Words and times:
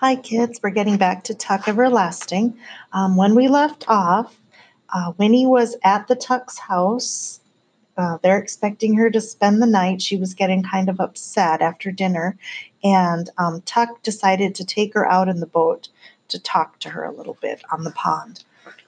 Hi, 0.00 0.14
kids. 0.14 0.60
We're 0.62 0.70
getting 0.70 0.96
back 0.96 1.24
to 1.24 1.34
Tuck 1.34 1.66
Everlasting. 1.66 2.56
Um, 2.92 3.16
when 3.16 3.34
we 3.34 3.48
left 3.48 3.84
off, 3.88 4.32
uh, 4.94 5.12
Winnie 5.18 5.44
was 5.44 5.74
at 5.82 6.06
the 6.06 6.14
Tuck's 6.14 6.56
house. 6.56 7.40
Uh, 7.96 8.16
they're 8.22 8.38
expecting 8.38 8.94
her 8.94 9.10
to 9.10 9.20
spend 9.20 9.60
the 9.60 9.66
night. 9.66 10.00
She 10.00 10.14
was 10.14 10.34
getting 10.34 10.62
kind 10.62 10.88
of 10.88 11.00
upset 11.00 11.62
after 11.62 11.90
dinner, 11.90 12.38
and 12.84 13.28
um, 13.38 13.60
Tuck 13.62 14.04
decided 14.04 14.54
to 14.54 14.64
take 14.64 14.94
her 14.94 15.04
out 15.04 15.28
in 15.28 15.40
the 15.40 15.46
boat 15.46 15.88
to 16.28 16.38
talk 16.38 16.78
to 16.78 16.90
her 16.90 17.02
a 17.02 17.12
little 17.12 17.36
bit 17.42 17.62
on 17.72 17.82
the 17.82 17.90
pond. 17.90 18.44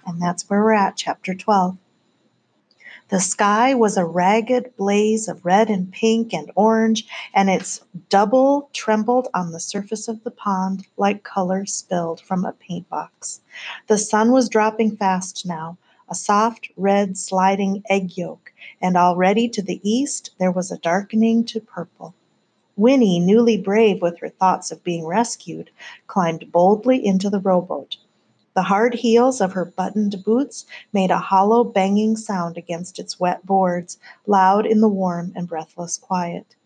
And 0.07 0.23
that's 0.23 0.49
where 0.49 0.63
we're 0.63 0.75
at, 0.75 0.97
chapter 0.97 1.35
12. 1.35 1.77
The 3.11 3.19
sky 3.19 3.75
was 3.75 3.97
a 3.97 4.05
ragged 4.05 4.77
blaze 4.77 5.27
of 5.27 5.45
red 5.45 5.69
and 5.69 5.91
pink 5.91 6.33
and 6.33 6.49
orange, 6.55 7.09
and 7.35 7.51
its 7.51 7.81
double 8.09 8.71
trembled 8.73 9.27
on 9.35 9.51
the 9.51 9.59
surface 9.59 10.07
of 10.07 10.23
the 10.23 10.31
pond 10.31 10.87
like 10.97 11.25
color 11.25 11.67
spilled 11.67 12.21
from 12.21 12.45
a 12.45 12.53
paint 12.53 12.89
box. 12.89 13.41
The 13.89 13.99
sun 13.99 14.31
was 14.31 14.49
dropping 14.49 14.97
fast 14.97 15.45
now, 15.45 15.77
a 16.09 16.15
soft 16.15 16.69
red 16.77 17.19
sliding 17.19 17.83
egg 17.91 18.17
yolk, 18.17 18.53
and 18.81 18.97
already 18.97 19.49
to 19.49 19.63
the 19.63 19.81
east 19.83 20.31
there 20.39 20.53
was 20.53 20.71
a 20.71 20.79
darkening 20.79 21.45
to 21.47 21.61
purple. 21.61 22.15
Winnie, 22.77 23.19
newly 23.19 23.57
brave 23.57 24.01
with 24.01 24.21
her 24.21 24.29
thoughts 24.29 24.71
of 24.71 24.85
being 24.85 25.05
rescued, 25.05 25.71
climbed 26.07 26.53
boldly 26.53 27.05
into 27.05 27.29
the 27.29 27.41
rowboat. 27.41 27.97
The 28.53 28.63
hard 28.63 28.95
heels 28.95 29.41
of 29.41 29.53
her 29.53 29.65
buttoned 29.65 30.25
boots 30.25 30.67
made 30.93 31.13
a 31.13 31.19
hollow 31.19 31.63
banging 31.63 32.17
sound 32.17 32.59
against 32.59 32.99
its 32.99 33.21
wet 33.21 33.47
boards, 33.47 33.97
loud 34.27 34.67
in 34.67 34.81
the 34.81 34.89
warm 34.89 35.33
and 35.37 35.47
breathless 35.47 35.97
quiet. 35.97 36.57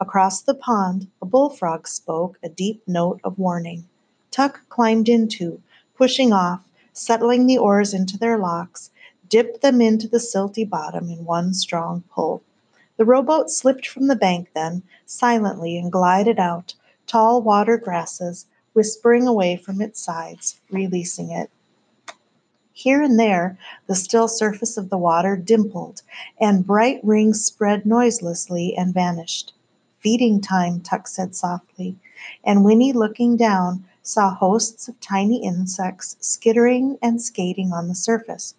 Across 0.00 0.42
the 0.42 0.54
pond 0.54 1.08
a 1.20 1.26
bullfrog 1.26 1.86
spoke 1.88 2.38
a 2.42 2.48
deep 2.48 2.82
note 2.86 3.20
of 3.22 3.38
warning. 3.38 3.86
Tuck 4.30 4.62
climbed 4.70 5.10
into, 5.10 5.60
pushing 5.94 6.32
off, 6.32 6.64
settling 6.94 7.46
the 7.46 7.58
oars 7.58 7.92
into 7.92 8.16
their 8.16 8.38
locks, 8.38 8.90
dipped 9.28 9.60
them 9.60 9.82
into 9.82 10.08
the 10.08 10.20
silty 10.20 10.64
bottom 10.64 11.10
in 11.10 11.26
one 11.26 11.52
strong 11.52 12.02
pull. 12.10 12.42
The 12.96 13.04
rowboat 13.04 13.50
slipped 13.50 13.86
from 13.86 14.06
the 14.06 14.16
bank 14.16 14.48
then, 14.54 14.82
silently, 15.04 15.76
and 15.76 15.92
glided 15.92 16.38
out, 16.38 16.74
tall 17.06 17.42
water 17.42 17.76
grasses, 17.76 18.46
whispering 18.76 19.26
away 19.26 19.56
from 19.56 19.80
its 19.80 20.00
sides, 20.00 20.60
releasing 20.70 21.30
it. 21.30 21.50
Here 22.74 23.00
and 23.00 23.18
there, 23.18 23.58
the 23.86 23.94
still 23.94 24.28
surface 24.28 24.76
of 24.76 24.90
the 24.90 24.98
water 24.98 25.34
dimpled, 25.34 26.02
and 26.38 26.66
bright 26.66 27.00
rings 27.02 27.42
spread 27.42 27.86
noiselessly 27.86 28.76
and 28.76 28.92
vanished. 28.92 29.54
Feeding 30.00 30.42
time, 30.42 30.82
Tuck 30.82 31.08
said 31.08 31.34
softly, 31.34 31.96
and 32.44 32.66
Winnie, 32.66 32.92
looking 32.92 33.34
down, 33.34 33.86
saw 34.02 34.34
hosts 34.34 34.88
of 34.88 35.00
tiny 35.00 35.42
insects 35.42 36.18
skittering 36.20 36.98
and 37.00 37.20
skating 37.22 37.72
on 37.72 37.88
the 37.88 37.94
surface. 37.94 38.54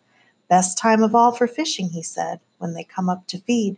Best 0.50 0.80
time 0.80 1.04
of 1.04 1.14
all 1.14 1.32
for 1.32 1.46
fishing, 1.46 1.90
he 1.90 2.02
said, 2.02 2.40
when 2.58 2.74
they 2.74 2.84
come 2.84 3.08
up 3.08 3.28
to 3.28 3.38
feed. 3.38 3.78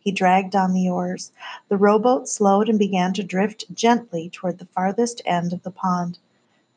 He 0.00 0.12
dragged 0.12 0.56
on 0.56 0.72
the 0.72 0.88
oars. 0.88 1.30
The 1.68 1.76
rowboat 1.76 2.26
slowed 2.26 2.70
and 2.70 2.78
began 2.78 3.12
to 3.12 3.22
drift 3.22 3.74
gently 3.74 4.30
toward 4.30 4.58
the 4.58 4.64
farthest 4.64 5.20
end 5.26 5.52
of 5.52 5.62
the 5.62 5.70
pond. 5.70 6.18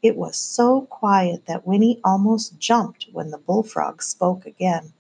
It 0.02 0.18
was 0.18 0.36
so 0.36 0.82
quiet 0.82 1.46
that 1.46 1.66
Winnie 1.66 2.02
almost 2.04 2.60
jumped 2.60 3.08
when 3.14 3.32
the 3.32 3.38
bullfrog 3.38 4.04
spoke 4.04 4.46
again. 4.46 4.92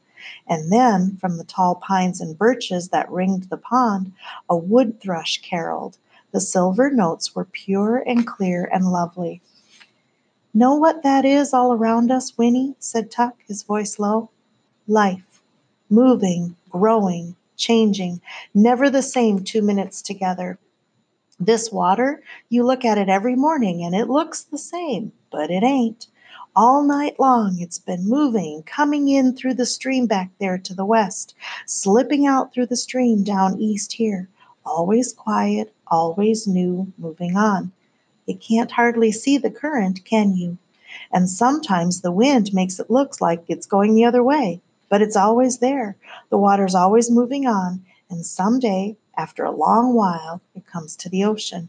And 0.47 0.71
then, 0.71 1.17
from 1.17 1.35
the 1.35 1.43
tall 1.43 1.75
pines 1.75 2.21
and 2.21 2.37
birches 2.37 2.87
that 2.89 3.11
ringed 3.11 3.49
the 3.49 3.57
pond, 3.57 4.13
a 4.49 4.55
wood 4.55 5.01
thrush 5.01 5.41
caroled. 5.41 5.97
The 6.31 6.39
silver 6.39 6.89
notes 6.89 7.35
were 7.35 7.43
pure 7.43 7.97
and 7.97 8.25
clear 8.25 8.63
and 8.71 8.89
lovely. 8.89 9.41
Know 10.53 10.75
what 10.75 11.03
that 11.03 11.25
is 11.25 11.53
all 11.53 11.73
around 11.73 12.09
us, 12.09 12.37
Winnie? 12.37 12.75
said 12.79 13.11
Tuck, 13.11 13.35
his 13.47 13.63
voice 13.63 13.99
low. 13.99 14.29
Life. 14.87 15.41
Moving, 15.89 16.55
growing, 16.69 17.35
changing, 17.55 18.21
never 18.53 18.89
the 18.89 19.01
same 19.01 19.43
two 19.43 19.61
minutes 19.61 20.01
together. 20.01 20.57
This 21.39 21.71
water, 21.71 22.21
you 22.49 22.63
look 22.63 22.85
at 22.85 22.97
it 22.97 23.09
every 23.09 23.35
morning 23.35 23.83
and 23.83 23.95
it 23.95 24.09
looks 24.09 24.43
the 24.43 24.57
same, 24.57 25.11
but 25.31 25.49
it 25.49 25.63
ain't. 25.63 26.07
All 26.55 26.83
night 26.83 27.19
long 27.19 27.59
it's 27.59 27.79
been 27.79 28.07
moving, 28.07 28.63
coming 28.63 29.09
in 29.09 29.35
through 29.35 29.55
the 29.55 29.65
stream 29.65 30.05
back 30.05 30.29
there 30.39 30.57
to 30.59 30.73
the 30.73 30.85
west, 30.85 31.33
slipping 31.65 32.27
out 32.27 32.53
through 32.53 32.67
the 32.67 32.75
stream 32.75 33.23
down 33.23 33.59
east 33.59 33.93
here. 33.93 34.29
Always 34.65 35.11
quiet, 35.11 35.73
always 35.87 36.47
new, 36.47 36.93
moving 36.97 37.35
on. 37.35 37.71
You 38.27 38.35
can't 38.35 38.71
hardly 38.71 39.11
see 39.11 39.37
the 39.37 39.49
current, 39.51 40.05
can 40.05 40.35
you? 40.35 40.57
And 41.11 41.29
sometimes 41.29 42.01
the 42.01 42.11
wind 42.11 42.53
makes 42.53 42.79
it 42.79 42.91
look 42.91 43.19
like 43.19 43.43
it's 43.47 43.65
going 43.65 43.95
the 43.95 44.05
other 44.05 44.23
way 44.23 44.61
but 44.93 45.01
it's 45.01 45.15
always 45.15 45.57
there. 45.57 45.97
The 46.29 46.37
water's 46.37 46.75
always 46.75 47.09
moving 47.09 47.47
on, 47.47 47.83
and 48.11 48.23
some 48.23 48.59
day, 48.59 48.95
after 49.17 49.43
a 49.43 49.49
long 49.49 49.95
while, 49.95 50.39
it 50.53 50.67
comes 50.67 50.95
to 50.97 51.09
the 51.09 51.23
ocean. 51.23 51.67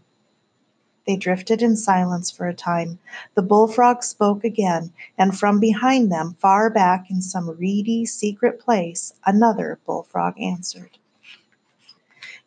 They 1.06 1.16
drifted 1.16 1.62
in 1.62 1.74
silence 1.74 2.30
for 2.30 2.46
a 2.46 2.52
time. 2.52 2.98
The 3.34 3.40
bullfrog 3.40 4.02
spoke 4.04 4.44
again, 4.44 4.92
and 5.16 5.34
from 5.34 5.58
behind 5.58 6.12
them, 6.12 6.36
far 6.38 6.68
back 6.68 7.10
in 7.10 7.22
some 7.22 7.48
reedy, 7.48 8.04
secret 8.04 8.60
place, 8.60 9.14
another 9.24 9.78
bullfrog 9.86 10.38
answered. 10.38 10.98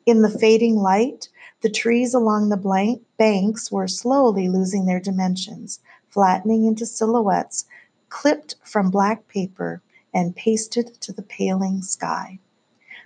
In 0.05 0.21
the 0.21 0.29
fading 0.29 0.75
light, 0.75 1.27
the 1.61 1.71
trees 1.71 2.13
along 2.13 2.49
the 2.49 2.99
banks 3.17 3.71
were 3.71 3.87
slowly 3.87 4.47
losing 4.47 4.85
their 4.85 4.99
dimensions, 4.99 5.79
flattening 6.07 6.65
into 6.65 6.85
silhouettes 6.85 7.65
clipped 8.09 8.57
from 8.63 8.91
black 8.91 9.27
paper 9.27 9.81
and 10.13 10.35
pasted 10.35 10.99
to 11.01 11.11
the 11.11 11.21
paling 11.21 11.81
sky. 11.81 12.39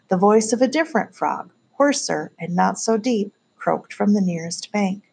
The 0.09 0.17
voice 0.17 0.53
of 0.53 0.61
a 0.61 0.67
different 0.67 1.15
frog, 1.15 1.51
hoarser 1.73 2.31
and 2.39 2.55
not 2.55 2.79
so 2.79 2.97
deep, 2.97 3.33
croaked 3.55 3.93
from 3.93 4.13
the 4.13 4.21
nearest 4.21 4.71
bank. 4.71 5.11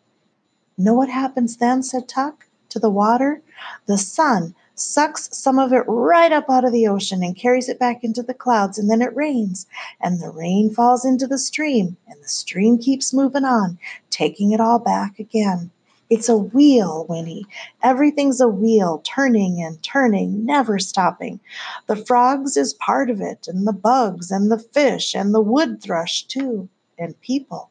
Know 0.76 0.94
what 0.94 1.08
happens 1.08 1.56
then? 1.56 1.82
said 1.82 2.08
Tuck. 2.08 2.46
To 2.70 2.78
the 2.78 2.90
water? 2.90 3.40
The 3.86 3.96
sun 3.96 4.54
sucks 4.74 5.36
some 5.36 5.58
of 5.58 5.72
it 5.72 5.84
right 5.86 6.30
up 6.30 6.50
out 6.50 6.64
of 6.64 6.72
the 6.72 6.86
ocean 6.86 7.22
and 7.22 7.36
carries 7.36 7.68
it 7.68 7.78
back 7.78 8.04
into 8.04 8.22
the 8.22 8.34
clouds, 8.34 8.78
and 8.78 8.90
then 8.90 9.02
it 9.02 9.16
rains, 9.16 9.66
and 10.00 10.20
the 10.20 10.30
rain 10.30 10.72
falls 10.72 11.04
into 11.04 11.26
the 11.26 11.38
stream, 11.38 11.96
and 12.06 12.22
the 12.22 12.28
stream 12.28 12.78
keeps 12.78 13.14
moving 13.14 13.44
on, 13.44 13.78
taking 14.10 14.52
it 14.52 14.60
all 14.60 14.78
back 14.78 15.18
again. 15.18 15.70
It's 16.10 16.28
a 16.30 16.36
wheel, 16.38 17.04
Winnie. 17.06 17.44
Everything's 17.82 18.40
a 18.40 18.48
wheel, 18.48 19.02
turning 19.04 19.62
and 19.62 19.82
turning, 19.82 20.46
never 20.46 20.78
stopping. 20.78 21.38
The 21.86 21.96
frogs 21.96 22.56
is 22.56 22.72
part 22.72 23.10
of 23.10 23.20
it, 23.20 23.46
and 23.46 23.66
the 23.66 23.74
bugs, 23.74 24.30
and 24.30 24.50
the 24.50 24.58
fish, 24.58 25.14
and 25.14 25.34
the 25.34 25.40
wood 25.42 25.82
thrush, 25.82 26.22
too, 26.22 26.70
and 26.98 27.20
people. 27.20 27.68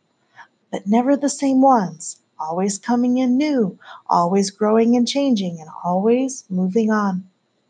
But 0.71 0.85
never 0.85 1.17
the 1.17 1.29
same 1.29 1.61
ones, 1.63 2.17
always 2.39 2.77
coming 2.77 3.17
in 3.17 3.37
new, 3.37 3.79
always 4.07 4.51
growing 4.51 4.95
and 4.95 5.07
changing, 5.07 5.59
and 5.59 5.69
always 5.83 6.43
moving 6.47 6.91
on. 6.91 7.27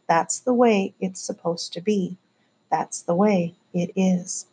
That's 0.07 0.39
the 0.39 0.53
way 0.53 0.94
it's 1.00 1.22
supposed 1.22 1.72
to 1.73 1.81
be. 1.81 2.17
That's 2.69 3.01
the 3.03 3.16
way 3.16 3.56
it 3.73 3.91
is. 3.95 4.45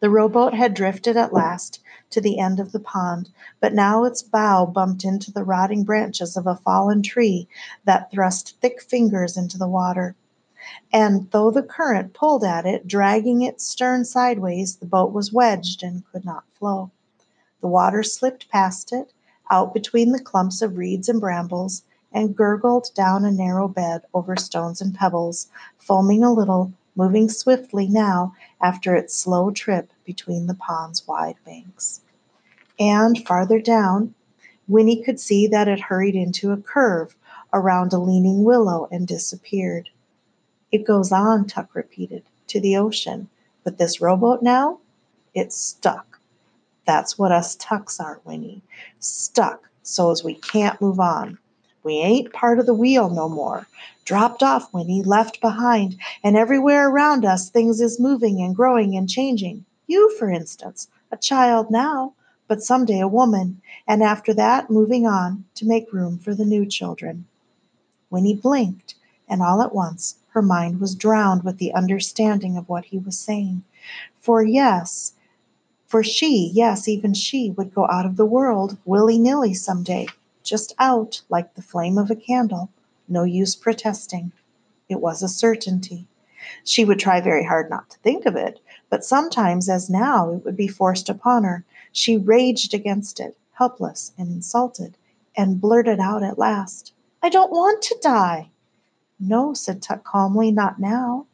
The 0.00 0.10
rowboat 0.10 0.52
had 0.52 0.74
drifted 0.74 1.16
at 1.16 1.32
last 1.32 1.80
to 2.10 2.20
the 2.20 2.38
end 2.38 2.60
of 2.60 2.72
the 2.72 2.80
pond, 2.80 3.30
but 3.60 3.72
now 3.72 4.04
its 4.04 4.20
bow 4.20 4.66
bumped 4.66 5.04
into 5.04 5.32
the 5.32 5.42
rotting 5.42 5.84
branches 5.84 6.36
of 6.36 6.46
a 6.46 6.56
fallen 6.56 7.02
tree 7.02 7.48
that 7.84 8.10
thrust 8.10 8.56
thick 8.60 8.82
fingers 8.82 9.38
into 9.38 9.56
the 9.56 9.66
water. 9.66 10.14
And 10.92 11.30
though 11.30 11.50
the 11.50 11.62
current 11.62 12.12
pulled 12.12 12.44
at 12.44 12.66
it, 12.66 12.86
dragging 12.86 13.40
its 13.40 13.64
stern 13.64 14.04
sideways, 14.04 14.76
the 14.76 14.86
boat 14.86 15.12
was 15.12 15.32
wedged 15.32 15.82
and 15.82 16.04
could 16.12 16.26
not 16.26 16.44
flow. 16.52 16.90
The 17.62 17.68
water 17.68 18.02
slipped 18.02 18.50
past 18.50 18.92
it, 18.92 19.14
out 19.50 19.72
between 19.72 20.12
the 20.12 20.20
clumps 20.22 20.60
of 20.60 20.76
reeds 20.76 21.08
and 21.08 21.20
brambles, 21.20 21.84
and 22.12 22.36
gurgled 22.36 22.90
down 22.94 23.24
a 23.24 23.30
narrow 23.30 23.66
bed 23.66 24.02
over 24.12 24.36
stones 24.36 24.80
and 24.82 24.94
pebbles, 24.94 25.48
foaming 25.78 26.22
a 26.22 26.32
little, 26.32 26.72
moving 26.96 27.28
swiftly 27.28 27.86
now 27.86 28.34
after 28.60 28.96
its 28.96 29.14
slow 29.14 29.50
trip 29.50 29.92
between 30.04 30.46
the 30.46 30.54
pond's 30.54 31.06
wide 31.06 31.36
banks. 31.44 32.00
And 32.78 33.24
farther 33.26 33.60
down, 33.60 34.14
Winnie 34.66 35.02
could 35.02 35.20
see 35.20 35.46
that 35.46 35.68
it 35.68 35.80
hurried 35.80 36.16
into 36.16 36.50
a 36.50 36.56
curve 36.56 37.14
around 37.52 37.92
a 37.92 37.98
leaning 37.98 38.42
willow 38.42 38.88
and 38.90 39.06
disappeared. 39.06 39.88
It 40.72 40.84
goes 40.84 41.12
on, 41.12 41.46
Tuck 41.46 41.74
repeated, 41.74 42.24
to 42.48 42.60
the 42.60 42.76
ocean. 42.76 43.28
But 43.62 43.78
this 43.78 44.00
rowboat 44.00 44.42
now? 44.42 44.80
It's 45.34 45.56
stuck. 45.56 46.18
That's 46.86 47.18
what 47.18 47.32
us 47.32 47.56
Tucks 47.56 48.00
are, 48.00 48.20
Winnie. 48.24 48.62
Stuck 48.98 49.68
so 49.82 50.10
as 50.10 50.24
we 50.24 50.34
can't 50.34 50.80
move 50.80 50.98
on. 50.98 51.38
We 51.86 51.98
ain't 51.98 52.32
part 52.32 52.58
of 52.58 52.66
the 52.66 52.74
wheel 52.74 53.10
no 53.10 53.28
more. 53.28 53.68
Dropped 54.04 54.42
off, 54.42 54.72
when 54.72 54.88
he 54.88 55.04
left 55.04 55.40
behind, 55.40 55.96
and 56.20 56.36
everywhere 56.36 56.88
around 56.88 57.24
us 57.24 57.48
things 57.48 57.80
is 57.80 58.00
moving 58.00 58.40
and 58.40 58.56
growing 58.56 58.96
and 58.96 59.08
changing. 59.08 59.64
You, 59.86 60.10
for 60.18 60.28
instance, 60.28 60.88
a 61.12 61.16
child 61.16 61.70
now, 61.70 62.14
but 62.48 62.60
someday 62.60 62.98
a 62.98 63.06
woman, 63.06 63.62
and 63.86 64.02
after 64.02 64.34
that 64.34 64.68
moving 64.68 65.06
on 65.06 65.44
to 65.54 65.64
make 65.64 65.92
room 65.92 66.18
for 66.18 66.34
the 66.34 66.44
new 66.44 66.66
children. 66.66 67.24
Winnie 68.10 68.34
blinked, 68.34 68.96
and 69.28 69.40
all 69.40 69.62
at 69.62 69.72
once 69.72 70.16
her 70.30 70.42
mind 70.42 70.80
was 70.80 70.96
drowned 70.96 71.44
with 71.44 71.58
the 71.58 71.72
understanding 71.72 72.56
of 72.56 72.68
what 72.68 72.86
he 72.86 72.98
was 72.98 73.16
saying. 73.16 73.62
For 74.18 74.42
yes, 74.42 75.12
for 75.86 76.02
she, 76.02 76.50
yes, 76.52 76.88
even 76.88 77.14
she, 77.14 77.52
would 77.52 77.72
go 77.72 77.86
out 77.86 78.06
of 78.06 78.16
the 78.16 78.26
world 78.26 78.76
willy 78.84 79.20
nilly 79.20 79.54
some 79.54 79.84
day, 79.84 80.08
just 80.46 80.74
out 80.78 81.20
like 81.28 81.54
the 81.54 81.62
flame 81.62 81.98
of 81.98 82.10
a 82.10 82.16
candle, 82.16 82.70
no 83.08 83.24
use 83.24 83.54
protesting. 83.54 84.32
It 84.88 85.00
was 85.00 85.22
a 85.22 85.28
certainty. 85.28 86.06
She 86.64 86.84
would 86.84 86.98
try 87.00 87.20
very 87.20 87.44
hard 87.44 87.68
not 87.68 87.90
to 87.90 87.98
think 87.98 88.24
of 88.24 88.36
it, 88.36 88.60
but 88.88 89.04
sometimes, 89.04 89.68
as 89.68 89.90
now, 89.90 90.30
it 90.30 90.44
would 90.44 90.56
be 90.56 90.68
forced 90.68 91.08
upon 91.08 91.44
her. 91.44 91.64
She 91.90 92.16
raged 92.16 92.72
against 92.72 93.18
it, 93.18 93.36
helpless 93.52 94.12
and 94.16 94.28
insulted, 94.28 94.96
and 95.36 95.60
blurted 95.60 95.98
out 95.98 96.22
at 96.22 96.38
last, 96.38 96.92
I 97.22 97.28
don't 97.28 97.50
want 97.50 97.82
to 97.82 97.98
die. 98.00 98.50
No, 99.18 99.54
said 99.54 99.82
Tuck 99.82 100.04
calmly, 100.04 100.52
not 100.52 100.78
now. 100.78 101.26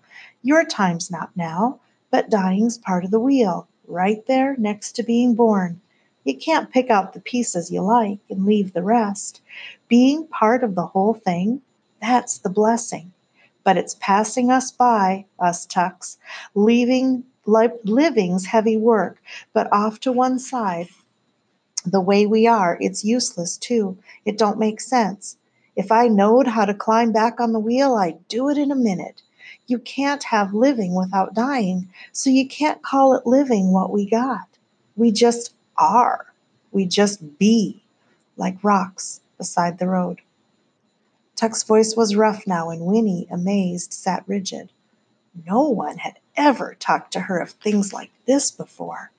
Your 0.42 0.64
time's 0.64 1.10
not 1.10 1.36
now, 1.36 1.80
but 2.10 2.30
dying's 2.30 2.78
part 2.78 3.04
of 3.04 3.10
the 3.10 3.20
wheel 3.20 3.68
right 3.86 4.24
there 4.26 4.56
next 4.56 4.92
to 4.92 5.02
being 5.02 5.34
born. 5.34 5.80
You 6.24 6.36
can't 6.36 6.70
pick 6.70 6.88
out 6.88 7.12
the 7.12 7.20
pieces 7.20 7.70
you 7.70 7.82
like 7.82 8.18
and 8.30 8.46
leave 8.46 8.72
the 8.72 8.82
rest. 8.82 9.40
Being 9.88 10.26
part 10.28 10.62
of 10.62 10.74
the 10.74 10.86
whole 10.86 11.14
thing, 11.14 11.60
that's 12.00 12.38
the 12.38 12.50
blessing. 12.50 13.12
But 13.64 13.76
it's 13.76 13.96
passing 14.00 14.50
us 14.50 14.70
by, 14.70 15.24
us 15.38 15.66
tucks, 15.66 16.18
leaving 16.54 17.24
living's 17.44 18.46
heavy 18.46 18.76
work, 18.76 19.20
but 19.52 19.72
off 19.72 19.98
to 20.00 20.12
one 20.12 20.38
side. 20.38 20.88
The 21.84 22.00
way 22.00 22.26
we 22.26 22.46
are, 22.46 22.78
it's 22.80 23.04
useless 23.04 23.56
too. 23.56 23.98
It 24.24 24.38
don't 24.38 24.58
make 24.58 24.80
sense. 24.80 25.36
If 25.74 25.90
I 25.90 26.06
knowed 26.06 26.46
how 26.46 26.64
to 26.66 26.74
climb 26.74 27.12
back 27.12 27.40
on 27.40 27.52
the 27.52 27.58
wheel, 27.58 27.94
I'd 27.94 28.28
do 28.28 28.48
it 28.48 28.58
in 28.58 28.70
a 28.70 28.76
minute. 28.76 29.22
You 29.66 29.80
can't 29.80 30.22
have 30.24 30.54
living 30.54 30.94
without 30.94 31.34
dying, 31.34 31.88
so 32.12 32.30
you 32.30 32.46
can't 32.46 32.82
call 32.82 33.14
it 33.14 33.26
living 33.26 33.72
what 33.72 33.90
we 33.90 34.08
got. 34.08 34.46
We 34.96 35.10
just 35.10 35.54
are. 35.76 36.32
We 36.70 36.86
just 36.86 37.38
be, 37.38 37.82
like 38.36 38.62
rocks 38.62 39.20
beside 39.38 39.78
the 39.78 39.88
road. 39.88 40.20
Tuck's 41.36 41.62
voice 41.62 41.96
was 41.96 42.14
rough 42.14 42.46
now, 42.46 42.70
and 42.70 42.86
Winnie, 42.86 43.26
amazed, 43.30 43.92
sat 43.92 44.22
rigid. 44.26 44.70
No 45.46 45.68
one 45.68 45.98
had 45.98 46.18
ever 46.36 46.76
talked 46.78 47.12
to 47.12 47.20
her 47.20 47.38
of 47.38 47.50
things 47.50 47.92
like 47.92 48.10
this 48.26 48.50
before. 48.50 49.10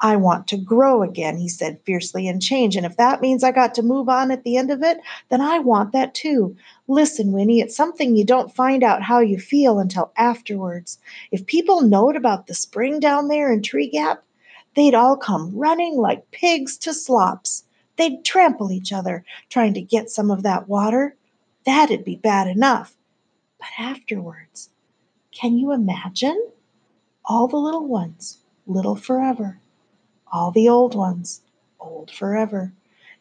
I 0.00 0.16
want 0.16 0.48
to 0.48 0.56
grow 0.56 1.04
again, 1.04 1.36
he 1.36 1.48
said 1.48 1.80
fiercely, 1.84 2.26
and 2.26 2.42
change. 2.42 2.74
And 2.74 2.84
if 2.84 2.96
that 2.96 3.20
means 3.20 3.44
I 3.44 3.52
got 3.52 3.74
to 3.76 3.82
move 3.82 4.08
on 4.08 4.32
at 4.32 4.42
the 4.42 4.56
end 4.56 4.72
of 4.72 4.82
it, 4.82 4.98
then 5.28 5.40
I 5.40 5.60
want 5.60 5.92
that 5.92 6.12
too. 6.12 6.56
Listen, 6.88 7.30
Winnie, 7.30 7.60
it's 7.60 7.76
something 7.76 8.16
you 8.16 8.24
don't 8.24 8.54
find 8.54 8.82
out 8.82 9.02
how 9.02 9.20
you 9.20 9.38
feel 9.38 9.78
until 9.78 10.12
afterwards. 10.16 10.98
If 11.30 11.46
people 11.46 11.82
knowed 11.82 12.16
about 12.16 12.48
the 12.48 12.54
spring 12.54 12.98
down 12.98 13.28
there 13.28 13.52
in 13.52 13.62
Treegap, 13.62 14.18
they'd 14.74 14.94
all 14.94 15.16
come 15.16 15.56
running 15.56 15.96
like 15.96 16.30
pigs 16.30 16.76
to 16.78 16.94
slops. 16.94 17.64
They'd 17.96 18.24
trample 18.24 18.72
each 18.72 18.92
other, 18.92 19.24
trying 19.48 19.74
to 19.74 19.82
get 19.82 20.10
some 20.10 20.30
of 20.30 20.42
that 20.42 20.68
water. 20.68 21.14
That'd 21.64 22.04
be 22.04 22.16
bad 22.16 22.48
enough. 22.48 22.94
But 23.58 23.68
afterwards, 23.78 24.70
can 25.30 25.56
you 25.58 25.72
imagine? 25.72 26.48
All 27.24 27.46
the 27.46 27.56
little 27.56 27.86
ones, 27.86 28.38
little 28.66 28.96
forever 28.96 29.60
all 30.32 30.50
the 30.50 30.68
old 30.68 30.94
ones, 30.94 31.42
old 31.78 32.10
forever. 32.10 32.72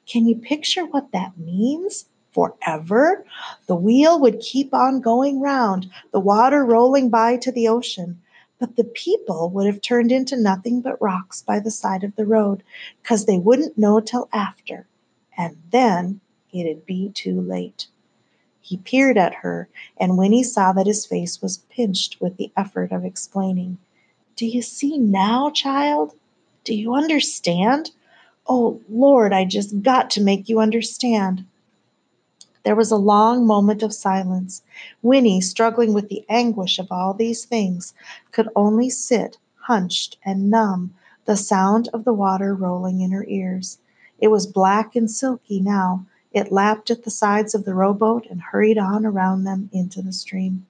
Can 0.08 0.26
you 0.26 0.36
picture 0.36 0.86
what 0.86 1.12
that 1.12 1.38
means? 1.38 2.06
Forever? 2.32 3.26
The 3.68 3.76
wheel 3.76 4.20
would 4.22 4.40
keep 4.40 4.74
on 4.74 5.02
going 5.02 5.42
round, 5.42 5.90
the 6.12 6.22
water 6.22 6.64
rolling 6.64 7.10
by 7.10 7.36
to 7.38 7.52
the 7.52 7.68
ocean. 7.68 8.22
But 8.62 8.76
the 8.76 8.84
people 8.84 9.50
would 9.50 9.66
have 9.66 9.82
turned 9.82 10.12
into 10.12 10.38
nothing 10.38 10.82
but 10.82 11.02
rocks 11.02 11.42
by 11.42 11.60
the 11.60 11.72
side 11.72 12.04
of 12.04 12.16
the 12.16 12.28
road, 12.28 12.62
'cause 13.02 13.26
they 13.26 13.40
wouldn't 13.40 13.76
know 13.76 14.00
till 14.00 14.30
after. 14.32 14.86
And 15.36 15.58
then 15.72 16.22
it'd 16.54 16.86
be 16.86 17.10
too 17.10 17.42
late. 17.42 17.88
He 18.60 18.78
peered 18.78 19.18
at 19.18 19.34
her, 19.34 19.68
and 19.98 20.16
when 20.16 20.32
he 20.32 20.44
saw 20.44 20.74
that 20.74 20.86
his 20.86 21.08
face 21.08 21.42
was 21.42 21.64
pinched 21.72 22.22
with 22.22 22.38
the 22.38 22.52
effort 22.56 22.92
of 22.92 23.04
explaining. 23.04 23.80
Do 24.36 24.46
you 24.46 24.62
see 24.62 24.96
now, 25.00 25.50
child? 25.50 26.14
Do 26.64 26.76
you 26.76 26.94
understand? 26.94 27.90
Oh, 28.46 28.80
Lord, 28.88 29.34
I 29.34 29.44
just 29.44 29.82
got 29.82 30.12
to 30.12 30.22
make 30.22 30.48
you 30.48 30.60
understand. 30.60 31.46
There 32.64 32.76
was 32.76 32.92
a 32.92 32.98
long 32.98 33.48
moment 33.48 33.82
of 33.82 33.94
silence. 33.94 34.62
Winnie, 35.02 35.42
struggling 35.42 35.94
with 35.94 36.10
the 36.10 36.24
anguish 36.30 36.78
of 36.78 36.92
all 36.92 37.14
these 37.14 37.46
things, 37.46 37.94
could 38.32 38.50
only 38.56 38.90
sit 38.90 39.38
hunched 39.56 40.18
and 40.24 40.50
numb, 40.50 40.94
the 41.26 41.38
sound 41.38 41.88
of 41.94 42.04
the 42.04 42.14
water 42.14 42.54
rolling 42.54 43.02
in 43.02 43.12
her 43.12 43.26
ears. 43.28 43.78
It 44.20 44.30
was 44.30 44.46
black 44.46 44.96
and 44.96 45.10
silky 45.10 45.60
now. 45.60 46.06
It 46.34 46.52
lapped 46.52 46.92
at 46.92 47.04
the 47.04 47.10
sides 47.10 47.56
of 47.56 47.66
the 47.66 47.74
rowboat 47.74 48.28
and 48.30 48.42
hurried 48.42 48.78
on 48.78 49.06
around 49.06 49.44
them 49.44 49.70
into 49.74 50.02
the 50.02 50.14
stream. 50.14 50.66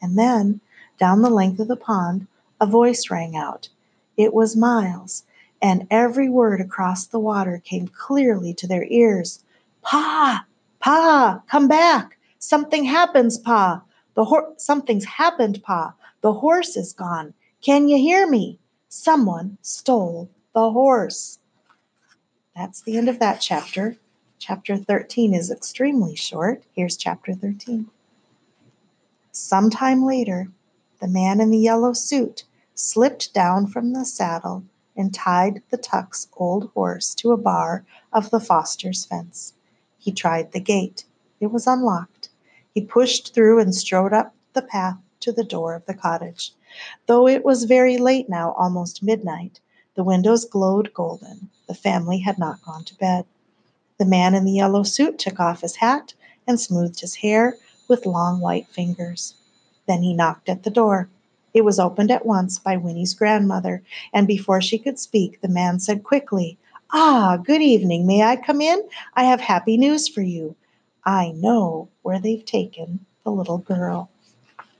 And 0.00 0.18
then, 0.18 0.60
down 0.98 1.22
the 1.22 1.30
length 1.30 1.58
of 1.58 1.68
the 1.68 1.76
pond, 1.76 2.26
a 2.60 2.66
voice 2.66 3.10
rang 3.10 3.36
out. 3.36 3.68
It 4.16 4.32
was 4.32 4.54
Miles, 4.54 5.24
and 5.60 5.86
every 5.90 6.28
word 6.28 6.60
across 6.60 7.06
the 7.06 7.18
water 7.18 7.60
came 7.64 7.88
clearly 7.88 8.54
to 8.54 8.66
their 8.66 8.84
ears. 8.84 9.42
Pa! 9.82 10.46
Pa! 10.84 11.42
Come 11.46 11.66
back! 11.66 12.18
Something 12.38 12.84
happens, 12.84 13.38
Pa! 13.38 13.82
The 14.12 14.26
hor- 14.26 14.52
something's 14.58 15.06
happened, 15.06 15.62
Pa! 15.62 15.94
The 16.20 16.34
horse 16.34 16.76
is 16.76 16.92
gone. 16.92 17.32
Can 17.62 17.88
you 17.88 17.96
hear 17.96 18.26
me? 18.26 18.58
Someone 18.90 19.56
stole 19.62 20.28
the 20.52 20.70
horse. 20.72 21.38
That's 22.54 22.82
the 22.82 22.98
end 22.98 23.08
of 23.08 23.18
that 23.18 23.40
chapter. 23.40 23.96
Chapter 24.38 24.76
13 24.76 25.32
is 25.32 25.50
extremely 25.50 26.14
short. 26.14 26.64
Here's 26.76 26.98
chapter 26.98 27.32
13. 27.32 27.88
Sometime 29.32 30.04
later, 30.04 30.48
the 31.00 31.08
man 31.08 31.40
in 31.40 31.50
the 31.50 31.56
yellow 31.56 31.94
suit 31.94 32.44
slipped 32.74 33.32
down 33.32 33.68
from 33.68 33.94
the 33.94 34.04
saddle 34.04 34.64
and 34.94 35.14
tied 35.14 35.62
the 35.70 35.78
Tuck's 35.78 36.28
old 36.36 36.70
horse 36.74 37.14
to 37.14 37.32
a 37.32 37.38
bar 37.38 37.86
of 38.12 38.28
the 38.28 38.38
Foster's 38.38 39.06
fence. 39.06 39.54
He 40.04 40.12
tried 40.12 40.52
the 40.52 40.60
gate. 40.60 41.06
It 41.40 41.46
was 41.46 41.66
unlocked. 41.66 42.28
He 42.74 42.82
pushed 42.82 43.32
through 43.32 43.58
and 43.58 43.74
strode 43.74 44.12
up 44.12 44.34
the 44.52 44.60
path 44.60 44.98
to 45.20 45.32
the 45.32 45.42
door 45.42 45.74
of 45.74 45.86
the 45.86 45.94
cottage. 45.94 46.52
Though 47.06 47.26
it 47.26 47.42
was 47.42 47.64
very 47.64 47.96
late 47.96 48.28
now, 48.28 48.52
almost 48.58 49.02
midnight, 49.02 49.60
the 49.94 50.04
windows 50.04 50.44
glowed 50.44 50.92
golden. 50.92 51.48
The 51.68 51.74
family 51.74 52.18
had 52.18 52.38
not 52.38 52.60
gone 52.60 52.84
to 52.84 52.98
bed. 52.98 53.24
The 53.96 54.04
man 54.04 54.34
in 54.34 54.44
the 54.44 54.52
yellow 54.52 54.82
suit 54.82 55.18
took 55.18 55.40
off 55.40 55.62
his 55.62 55.76
hat 55.76 56.12
and 56.46 56.60
smoothed 56.60 57.00
his 57.00 57.14
hair 57.14 57.56
with 57.88 58.04
long 58.04 58.40
white 58.40 58.68
fingers. 58.68 59.32
Then 59.86 60.02
he 60.02 60.12
knocked 60.12 60.50
at 60.50 60.64
the 60.64 60.70
door. 60.70 61.08
It 61.54 61.64
was 61.64 61.78
opened 61.80 62.10
at 62.10 62.26
once 62.26 62.58
by 62.58 62.76
Winnie's 62.76 63.14
grandmother, 63.14 63.82
and 64.12 64.26
before 64.26 64.60
she 64.60 64.76
could 64.78 64.98
speak, 64.98 65.40
the 65.40 65.48
man 65.48 65.80
said 65.80 66.04
quickly, 66.04 66.58
Ah, 66.96 67.36
good 67.36 67.60
evening. 67.60 68.06
May 68.06 68.22
I 68.22 68.36
come 68.36 68.60
in? 68.60 68.80
I 69.14 69.24
have 69.24 69.40
happy 69.40 69.76
news 69.76 70.06
for 70.06 70.22
you. 70.22 70.54
I 71.04 71.32
know 71.34 71.88
where 72.02 72.20
they've 72.20 72.44
taken 72.44 73.04
the 73.24 73.32
little 73.32 73.58
girl. 73.58 74.10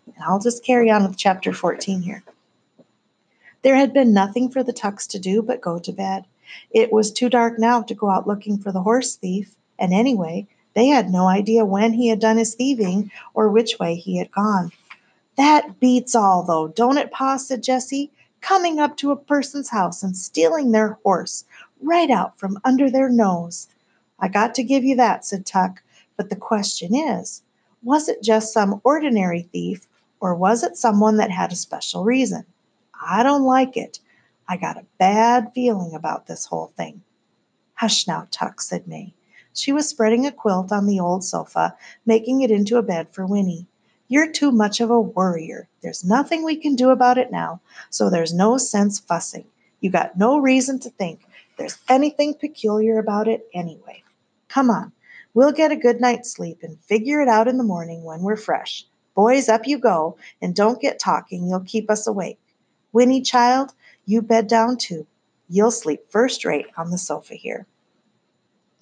And 0.07 0.25
I'll 0.25 0.39
just 0.39 0.65
carry 0.65 0.93
on 0.93 1.03
with 1.03 1.17
chapter 1.17 1.53
14 1.53 2.03
here. 2.03 2.23
There 3.63 3.75
had 3.75 3.93
been 3.93 4.15
nothing 4.15 4.49
for 4.49 4.63
the 4.63 4.73
Tucks 4.73 5.09
to 5.09 5.19
do 5.19 5.43
but 5.43 5.61
go 5.61 5.81
to 5.81 5.91
bed. 5.91 6.25
It 6.71 6.93
was 6.93 7.11
too 7.11 7.29
dark 7.29 7.59
now 7.59 7.83
to 7.83 7.95
go 7.97 8.09
out 8.09 8.29
looking 8.29 8.59
for 8.59 8.71
the 8.71 8.83
horse 8.83 9.17
thief, 9.17 9.57
and 9.77 9.93
anyway, 9.93 10.47
they 10.75 10.87
had 10.87 11.11
no 11.11 11.27
idea 11.27 11.65
when 11.65 11.95
he 11.95 12.07
had 12.07 12.21
done 12.21 12.37
his 12.37 12.55
thieving 12.55 13.11
or 13.35 13.49
which 13.49 13.81
way 13.81 13.97
he 13.97 14.19
had 14.19 14.31
gone. 14.31 14.71
That 15.37 15.81
beats 15.81 16.15
all, 16.15 16.45
though, 16.45 16.69
don't 16.69 16.97
it, 16.97 17.11
Pa? 17.11 17.39
said 17.39 17.65
Jesse. 17.65 18.13
Coming 18.41 18.79
up 18.79 18.99
to 18.99 19.11
a 19.11 19.17
person's 19.17 19.71
house 19.71 20.03
and 20.03 20.15
stealing 20.17 20.71
their 20.71 20.99
horse 21.03 21.45
right 21.83 22.11
out 22.11 22.39
from 22.39 22.59
under 22.65 22.91
their 22.91 23.09
nose. 23.09 23.69
I 24.19 24.29
got 24.29 24.55
to 24.57 24.63
give 24.63 24.85
you 24.85 24.97
that, 24.97 25.25
said 25.25 25.47
Tuck. 25.47 25.83
But 26.17 26.31
the 26.31 26.37
question 26.37 26.95
is 26.95 27.43
was 27.83 28.09
it 28.09 28.23
just 28.23 28.53
some 28.53 28.81
ordinary 28.85 29.43
thief, 29.43 29.87
or 30.21 30.35
was 30.35 30.63
it 30.63 30.77
someone 30.77 31.17
that 31.19 31.31
had 31.31 31.53
a 31.53 31.57
special 31.57 32.05
reason? 32.05 32.47
I 33.07 33.23
don't 33.23 33.43
like 33.43 33.77
it. 33.77 33.99
I 34.49 34.57
got 34.57 34.79
a 34.79 34.87
bad 34.99 35.53
feeling 35.55 35.95
about 35.95 36.27
this 36.27 36.47
whole 36.47 36.73
thing. 36.77 37.03
Hush 37.75 38.07
now, 38.07 38.27
Tuck, 38.31 38.61
said 38.61 38.87
Mae. 38.87 39.13
She 39.53 39.73
was 39.73 39.89
spreading 39.89 40.27
a 40.27 40.33
quilt 40.33 40.73
on 40.73 40.87
the 40.87 41.01
old 41.01 41.25
sofa, 41.25 41.77
making 42.07 42.41
it 42.41 42.51
into 42.51 42.79
a 42.79 42.83
bed 42.83 43.09
for 43.11 43.27
Winnie. 43.27 43.67
You're 44.09 44.31
too 44.31 44.51
much 44.51 44.81
of 44.81 44.91
a 44.91 45.01
worrier. 45.01 45.69
There's 45.81 46.05
nothing 46.05 46.45
we 46.45 46.57
can 46.57 46.75
do 46.75 46.91
about 46.91 47.19
it 47.19 47.31
now, 47.31 47.61
so 47.91 48.09
there's 48.09 48.33
no 48.33 48.59
sense 48.59 49.01
fussing. 49.01 49.45
You 49.81 49.91
got 49.91 50.17
no 50.17 50.39
reason 50.39 50.79
to 50.81 50.91
think. 50.91 51.21
There's 51.57 51.79
anything 51.89 52.35
peculiar 52.35 52.99
about 52.99 53.29
it 53.29 53.49
anyway. 53.55 54.03
Come 54.49 54.71
on, 54.71 54.93
we'll 55.35 55.53
get 55.53 55.73
a 55.73 55.77
good 55.77 56.01
night's 56.01 56.31
sleep 56.31 56.59
and 56.63 56.79
figure 56.81 57.21
it 57.21 57.29
out 57.29 57.49
in 57.49 57.59
the 57.59 57.65
morning 57.65 58.05
when 58.05 58.23
we're 58.23 58.37
fresh. 58.37 58.87
Boys, 59.15 59.49
up 59.49 59.67
you 59.67 59.79
go, 59.79 60.17
and 60.43 60.55
don't 60.55 60.81
get 60.81 60.99
talking, 60.99 61.49
you'll 61.49 61.61
keep 61.61 61.91
us 61.91 62.07
awake. 62.07 62.41
Winnie, 62.93 63.23
child, 63.23 63.73
you 64.07 64.23
bed 64.23 64.47
down 64.47 64.77
too. 64.77 65.07
You'll 65.49 65.71
sleep 65.71 66.01
first 66.11 66.45
rate 66.45 66.67
on 66.77 66.91
the 66.91 66.99
sofa 66.99 67.35
here. 67.35 67.67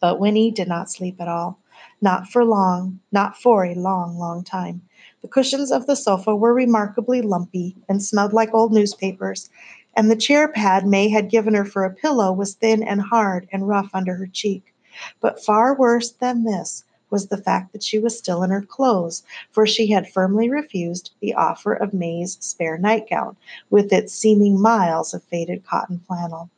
But 0.01 0.21
Winnie 0.21 0.51
did 0.51 0.69
not 0.69 0.91
sleep 0.91 1.21
at 1.21 1.29
all. 1.29 1.59
Not 2.01 2.29
for 2.29 2.45
long, 2.45 3.01
not 3.13 3.37
for 3.37 3.65
a 3.65 3.75
long, 3.75 4.19
long 4.19 4.45
time. 4.45 4.83
The 5.23 5.29
cushions 5.29 5.71
of 5.73 5.87
the 5.87 5.97
sofa 5.97 6.35
were 6.35 6.53
remarkably 6.53 7.23
lumpy 7.23 7.77
and 7.89 8.03
smelled 8.03 8.33
like 8.33 8.53
old 8.53 8.73
newspapers, 8.73 9.49
and 9.95 10.11
the 10.11 10.17
chair 10.17 10.49
pad 10.49 10.87
Mae 10.87 11.09
had 11.09 11.31
given 11.31 11.55
her 11.55 11.65
for 11.65 11.85
a 11.85 11.95
pillow 11.95 12.33
was 12.33 12.55
thin 12.55 12.83
and 12.83 13.01
hard 13.01 13.49
and 13.53 13.69
rough 13.69 13.91
under 13.95 14.15
her 14.15 14.27
cheek. 14.27 14.75
But 15.21 15.45
far 15.45 15.75
worse 15.75 16.11
than 16.11 16.45
this 16.45 16.85
was 17.11 17.27
the 17.27 17.37
fact 17.37 17.73
that 17.73 17.83
she 17.83 17.99
was 17.99 18.17
still 18.17 18.43
in 18.43 18.51
her 18.51 18.63
clothes, 18.63 19.23
for 19.51 19.67
she 19.67 19.89
had 19.89 20.09
firmly 20.09 20.49
refused 20.49 21.11
the 21.21 21.35
offer 21.35 21.75
of 21.75 21.93
Mae's 21.93 22.39
spare 22.41 22.79
nightgown, 22.79 23.37
with 23.69 23.93
its 23.93 24.15
seeming 24.15 24.59
miles 24.59 25.13
of 25.13 25.23
faded 25.25 25.65
cotton 25.67 26.01
flannel. 26.07 26.49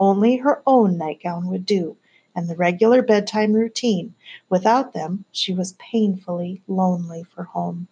Only 0.00 0.36
her 0.36 0.60
own 0.66 0.98
nightgown 0.98 1.48
would 1.48 1.64
do, 1.64 1.96
and 2.34 2.48
the 2.48 2.56
regular 2.56 3.00
bedtime 3.00 3.52
routine. 3.52 4.14
Without 4.48 4.92
them, 4.92 5.24
she 5.30 5.54
was 5.54 5.76
painfully 5.78 6.62
lonely 6.66 7.24
for 7.32 7.44
home. 7.44 7.86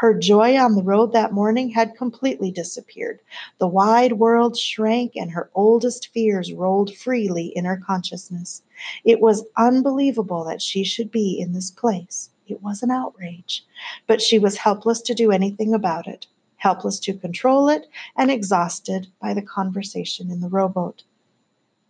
Her 0.00 0.14
joy 0.14 0.58
on 0.58 0.76
the 0.76 0.82
road 0.82 1.12
that 1.12 1.34
morning 1.34 1.68
had 1.68 1.94
completely 1.94 2.50
disappeared. 2.50 3.20
The 3.58 3.68
wide 3.68 4.14
world 4.14 4.56
shrank 4.56 5.12
and 5.14 5.30
her 5.32 5.50
oldest 5.54 6.08
fears 6.08 6.54
rolled 6.54 6.96
freely 6.96 7.48
in 7.48 7.66
her 7.66 7.76
consciousness. 7.76 8.62
It 9.04 9.20
was 9.20 9.44
unbelievable 9.58 10.42
that 10.44 10.62
she 10.62 10.84
should 10.84 11.10
be 11.10 11.38
in 11.38 11.52
this 11.52 11.70
place. 11.70 12.30
It 12.46 12.62
was 12.62 12.82
an 12.82 12.90
outrage. 12.90 13.62
But 14.06 14.22
she 14.22 14.38
was 14.38 14.56
helpless 14.56 15.02
to 15.02 15.12
do 15.12 15.32
anything 15.32 15.74
about 15.74 16.06
it, 16.06 16.26
helpless 16.56 16.98
to 17.00 17.12
control 17.12 17.68
it, 17.68 17.86
and 18.16 18.30
exhausted 18.30 19.08
by 19.20 19.34
the 19.34 19.42
conversation 19.42 20.30
in 20.30 20.40
the 20.40 20.48
rowboat. 20.48 21.02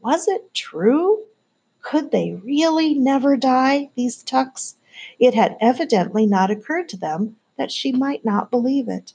Was 0.00 0.26
it 0.26 0.52
true? 0.52 1.26
Could 1.80 2.10
they 2.10 2.32
really 2.32 2.92
never 2.92 3.36
die, 3.36 3.90
these 3.94 4.24
tucks? 4.24 4.74
It 5.20 5.34
had 5.34 5.56
evidently 5.60 6.26
not 6.26 6.50
occurred 6.50 6.88
to 6.88 6.96
them 6.96 7.36
that 7.60 7.70
she 7.70 7.92
might 7.92 8.24
not 8.24 8.50
believe 8.50 8.88
it. 8.88 9.12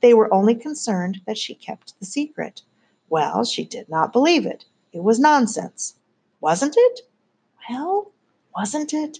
They 0.00 0.14
were 0.14 0.32
only 0.32 0.54
concerned 0.54 1.20
that 1.26 1.36
she 1.36 1.54
kept 1.54 1.92
the 2.00 2.06
secret. 2.06 2.62
Well, 3.10 3.44
she 3.44 3.66
did 3.66 3.86
not 3.90 4.14
believe 4.14 4.46
it. 4.46 4.64
It 4.94 5.02
was 5.02 5.18
nonsense. 5.18 5.94
Wasn't 6.40 6.74
it? 6.74 7.00
Well, 7.68 8.12
wasn't 8.56 8.94
it? 8.94 9.18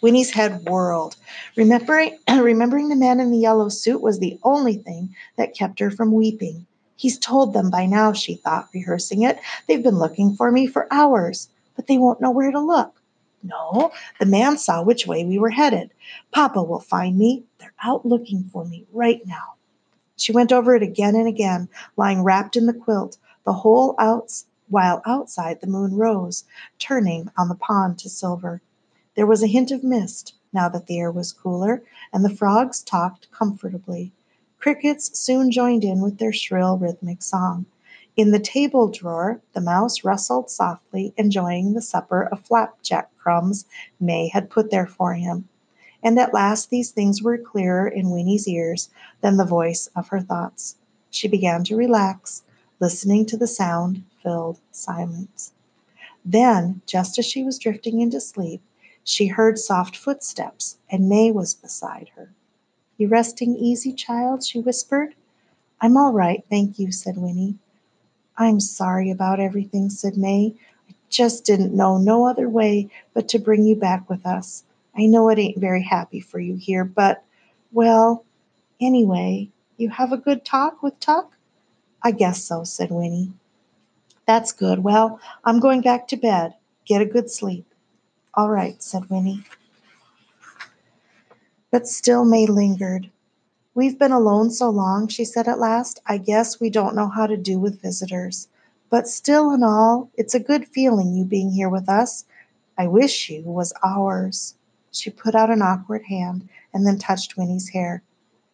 Winnie's 0.00 0.30
head 0.30 0.64
whirled. 0.68 1.16
Remembering, 1.56 2.16
remembering 2.30 2.88
the 2.88 2.94
man 2.94 3.18
in 3.18 3.32
the 3.32 3.38
yellow 3.38 3.68
suit 3.68 4.00
was 4.00 4.20
the 4.20 4.38
only 4.44 4.76
thing 4.76 5.12
that 5.36 5.56
kept 5.56 5.80
her 5.80 5.90
from 5.90 6.12
weeping. 6.12 6.64
He's 6.94 7.18
told 7.18 7.52
them 7.52 7.68
by 7.68 7.86
now, 7.86 8.12
she 8.12 8.36
thought, 8.36 8.68
rehearsing 8.72 9.22
it. 9.22 9.40
They've 9.66 9.82
been 9.82 9.98
looking 9.98 10.36
for 10.36 10.52
me 10.52 10.68
for 10.68 10.86
hours, 10.92 11.48
but 11.74 11.88
they 11.88 11.98
won't 11.98 12.20
know 12.20 12.30
where 12.30 12.52
to 12.52 12.60
look. 12.60 13.01
No, 13.42 13.90
the 14.20 14.26
man 14.26 14.56
saw 14.56 14.82
which 14.82 15.06
way 15.06 15.24
we 15.24 15.38
were 15.38 15.50
headed. 15.50 15.90
Papa 16.30 16.62
will 16.62 16.80
find 16.80 17.18
me. 17.18 17.44
They're 17.58 17.74
out 17.82 18.06
looking 18.06 18.44
for 18.44 18.64
me 18.64 18.86
right 18.92 19.20
now. 19.26 19.54
She 20.16 20.32
went 20.32 20.52
over 20.52 20.76
it 20.76 20.82
again 20.82 21.16
and 21.16 21.26
again, 21.26 21.68
lying 21.96 22.22
wrapped 22.22 22.56
in 22.56 22.66
the 22.66 22.72
quilt, 22.72 23.18
the 23.44 23.52
whole 23.52 23.96
outs 23.98 24.46
while 24.68 25.02
outside 25.04 25.60
the 25.60 25.66
moon 25.66 25.96
rose, 25.96 26.44
turning 26.78 27.30
on 27.36 27.48
the 27.48 27.54
pond 27.54 27.98
to 27.98 28.08
silver. 28.08 28.62
There 29.16 29.26
was 29.26 29.42
a 29.42 29.48
hint 29.48 29.70
of 29.70 29.82
mist, 29.82 30.34
now 30.52 30.68
that 30.68 30.86
the 30.86 30.98
air 30.98 31.10
was 31.10 31.32
cooler, 31.32 31.82
and 32.12 32.24
the 32.24 32.34
frogs 32.34 32.82
talked 32.82 33.30
comfortably. 33.32 34.12
Crickets 34.58 35.18
soon 35.18 35.50
joined 35.50 35.82
in 35.82 36.00
with 36.00 36.18
their 36.18 36.32
shrill 36.32 36.78
rhythmic 36.78 37.20
song. 37.22 37.66
In 38.14 38.30
the 38.30 38.38
table 38.38 38.88
drawer 38.88 39.40
the 39.54 39.60
mouse 39.62 40.04
rustled 40.04 40.50
softly, 40.50 41.14
enjoying 41.16 41.72
the 41.72 41.80
supper 41.80 42.22
of 42.24 42.40
flapjack 42.40 43.08
crumbs 43.16 43.64
Mae 43.98 44.28
had 44.28 44.50
put 44.50 44.70
there 44.70 44.86
for 44.86 45.14
him. 45.14 45.48
And 46.02 46.18
at 46.18 46.34
last 46.34 46.68
these 46.68 46.90
things 46.90 47.22
were 47.22 47.38
clearer 47.38 47.88
in 47.88 48.10
Winnie's 48.10 48.46
ears 48.46 48.90
than 49.22 49.38
the 49.38 49.46
voice 49.46 49.88
of 49.96 50.08
her 50.08 50.20
thoughts. 50.20 50.76
She 51.08 51.26
began 51.26 51.64
to 51.64 51.74
relax, 51.74 52.42
listening 52.80 53.24
to 53.26 53.38
the 53.38 53.46
sound 53.46 54.04
filled 54.22 54.60
silence. 54.72 55.52
Then, 56.22 56.82
just 56.84 57.18
as 57.18 57.24
she 57.24 57.42
was 57.42 57.58
drifting 57.58 58.02
into 58.02 58.20
sleep, 58.20 58.60
she 59.04 59.28
heard 59.28 59.58
soft 59.58 59.96
footsteps, 59.96 60.76
and 60.90 61.08
Mae 61.08 61.32
was 61.32 61.54
beside 61.54 62.10
her. 62.14 62.28
You 62.98 63.08
resting 63.08 63.56
easy, 63.56 63.94
child? 63.94 64.44
she 64.44 64.60
whispered. 64.60 65.14
I'm 65.80 65.96
all 65.96 66.12
right, 66.12 66.44
thank 66.50 66.78
you, 66.78 66.92
said 66.92 67.16
Winnie. 67.16 67.58
I'm 68.36 68.60
sorry 68.60 69.10
about 69.10 69.40
everything, 69.40 69.90
said 69.90 70.16
Mae. 70.16 70.54
I 70.88 70.94
just 71.10 71.44
didn't 71.44 71.76
know 71.76 71.98
no 71.98 72.26
other 72.26 72.48
way 72.48 72.88
but 73.14 73.28
to 73.28 73.38
bring 73.38 73.64
you 73.64 73.76
back 73.76 74.08
with 74.08 74.24
us. 74.26 74.64
I 74.96 75.06
know 75.06 75.28
it 75.28 75.38
ain't 75.38 75.58
very 75.58 75.82
happy 75.82 76.20
for 76.20 76.38
you 76.38 76.56
here, 76.56 76.84
but, 76.84 77.24
well, 77.72 78.24
anyway, 78.80 79.48
you 79.76 79.90
have 79.90 80.12
a 80.12 80.18
good 80.18 80.44
talk 80.44 80.82
with 80.82 80.98
Tuck? 81.00 81.32
I 82.02 82.10
guess 82.10 82.42
so, 82.42 82.64
said 82.64 82.90
Winnie. 82.90 83.32
That's 84.26 84.52
good. 84.52 84.80
Well, 84.80 85.20
I'm 85.44 85.60
going 85.60 85.80
back 85.80 86.08
to 86.08 86.16
bed. 86.16 86.54
Get 86.84 87.02
a 87.02 87.06
good 87.06 87.30
sleep. 87.30 87.66
All 88.34 88.50
right, 88.50 88.82
said 88.82 89.08
Winnie. 89.10 89.44
But 91.70 91.86
still 91.86 92.24
Mae 92.24 92.46
lingered. 92.46 93.10
We've 93.74 93.98
been 93.98 94.12
alone 94.12 94.50
so 94.50 94.68
long, 94.68 95.08
she 95.08 95.24
said 95.24 95.48
at 95.48 95.58
last, 95.58 96.00
I 96.04 96.18
guess 96.18 96.60
we 96.60 96.68
don't 96.68 96.94
know 96.94 97.08
how 97.08 97.26
to 97.26 97.38
do 97.38 97.58
with 97.58 97.80
visitors. 97.80 98.48
But 98.90 99.08
still 99.08 99.50
and 99.50 99.64
all, 99.64 100.10
it's 100.14 100.34
a 100.34 100.40
good 100.40 100.68
feeling 100.68 101.14
you 101.14 101.24
being 101.24 101.50
here 101.50 101.70
with 101.70 101.88
us. 101.88 102.26
I 102.76 102.86
wish 102.86 103.30
you 103.30 103.42
was 103.42 103.72
ours. 103.82 104.56
She 104.90 105.08
put 105.08 105.34
out 105.34 105.50
an 105.50 105.62
awkward 105.62 106.02
hand 106.04 106.50
and 106.74 106.86
then 106.86 106.98
touched 106.98 107.38
Winnie's 107.38 107.70
hair. 107.70 108.02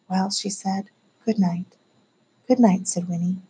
Well, 0.09 0.29
she 0.29 0.49
said, 0.49 0.89
good 1.25 1.37
night. 1.37 1.75
Good 2.47 2.59
night, 2.59 2.87
said 2.87 3.09
Winnie. 3.09 3.41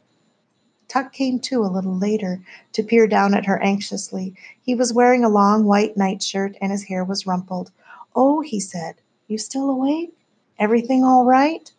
Tuck 0.87 1.13
came 1.13 1.39
to 1.41 1.61
a 1.61 1.69
little 1.69 1.95
later 1.95 2.41
to 2.73 2.81
peer 2.81 3.05
down 3.05 3.35
at 3.35 3.45
her 3.45 3.61
anxiously. 3.61 4.33
He 4.59 4.73
was 4.73 4.91
wearing 4.91 5.23
a 5.23 5.29
long 5.29 5.65
white 5.65 5.95
nightshirt 5.95 6.57
and 6.61 6.71
his 6.71 6.85
hair 6.85 7.03
was 7.03 7.27
rumpled. 7.27 7.71
Oh, 8.15 8.41
he 8.41 8.59
said, 8.59 8.95
you 9.27 9.37
still 9.37 9.69
awake? 9.69 10.15
Everything 10.59 11.03
all 11.03 11.25
right? 11.25 11.71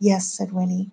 Yes, 0.00 0.26
said 0.26 0.52
Winnie. 0.52 0.90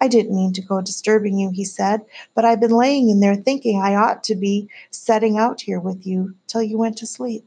I 0.00 0.08
didn't 0.08 0.36
mean 0.36 0.52
to 0.52 0.62
go 0.62 0.80
disturbing 0.80 1.38
you, 1.38 1.50
he 1.50 1.64
said, 1.64 2.02
but 2.34 2.44
I've 2.44 2.60
been 2.60 2.70
laying 2.70 3.08
in 3.08 3.20
there 3.20 3.34
thinking 3.34 3.80
I 3.80 3.96
ought 3.96 4.22
to 4.24 4.34
be 4.34 4.68
setting 4.90 5.36
out 5.36 5.60
here 5.60 5.80
with 5.80 6.06
you 6.06 6.34
till 6.46 6.62
you 6.62 6.78
went 6.78 6.96
to 6.98 7.06
sleep. 7.06 7.44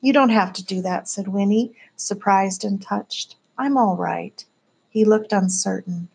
You 0.00 0.12
don't 0.12 0.28
have 0.28 0.52
to 0.54 0.64
do 0.64 0.82
that, 0.82 1.08
said 1.08 1.28
Winnie, 1.28 1.72
surprised 1.96 2.64
and 2.64 2.82
touched. 2.82 3.36
I'm 3.56 3.78
all 3.78 3.96
right. 3.96 4.44
He 4.90 5.04
looked 5.04 5.32
uncertain. 5.32 6.08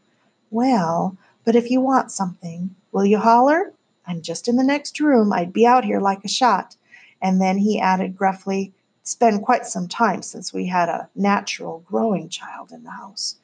Well, 0.52 1.18
but 1.46 1.56
if 1.56 1.72
you 1.72 1.82
want 1.82 2.12
something, 2.12 2.76
will 2.92 3.06
you 3.06 3.18
holler? 3.18 3.74
I'm 4.06 4.22
just 4.22 4.48
in 4.48 4.58
the 4.58 4.64
next 4.64 5.00
room. 5.00 5.34
I'd 5.34 5.54
be 5.54 5.66
out 5.66 5.86
here 5.86 6.00
like 6.00 6.24
a 6.24 6.30
shot. 6.30 6.76
And 7.22 7.42
then 7.42 7.58
he 7.58 7.80
added 7.80 8.18
gruffly, 8.18 8.74
it's 9.12 9.18
been 9.18 9.42
quite 9.42 9.66
some 9.66 9.90
time 9.90 10.22
since 10.22 10.54
we 10.54 10.66
had 10.66 10.88
a 10.88 11.10
natural 11.16 11.84
growing 11.86 12.30
child 12.30 12.72
in 12.72 12.86
the 12.86 12.92
house. 12.92 13.36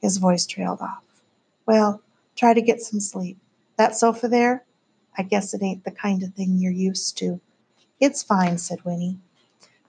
His 0.00 0.18
voice 0.18 0.46
trailed 0.46 0.80
off. 0.80 1.02
Well, 1.66 2.00
try 2.36 2.54
to 2.54 2.62
get 2.62 2.80
some 2.80 3.00
sleep. 3.00 3.36
That 3.74 3.96
sofa 3.96 4.28
there? 4.28 4.64
I 5.18 5.24
guess 5.24 5.52
it 5.52 5.64
ain't 5.64 5.82
the 5.82 5.90
kind 5.90 6.22
of 6.22 6.32
thing 6.34 6.58
you're 6.58 6.70
used 6.70 7.18
to. 7.18 7.40
It's 7.98 8.22
fine, 8.22 8.56
said 8.58 8.84
Winnie. 8.84 9.18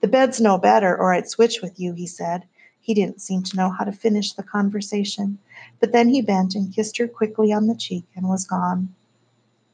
The 0.00 0.08
bed's 0.08 0.40
no 0.40 0.58
better, 0.58 0.96
or 0.96 1.12
I'd 1.12 1.30
switch 1.30 1.62
with 1.62 1.78
you, 1.78 1.92
he 1.92 2.08
said. 2.08 2.42
He 2.80 2.92
didn't 2.92 3.22
seem 3.22 3.44
to 3.44 3.56
know 3.56 3.70
how 3.70 3.84
to 3.84 3.92
finish 3.92 4.32
the 4.32 4.42
conversation, 4.42 5.38
but 5.78 5.92
then 5.92 6.08
he 6.08 6.20
bent 6.20 6.56
and 6.56 6.74
kissed 6.74 6.96
her 6.96 7.06
quickly 7.06 7.52
on 7.52 7.68
the 7.68 7.76
cheek 7.76 8.06
and 8.16 8.28
was 8.28 8.44
gone. 8.44 8.92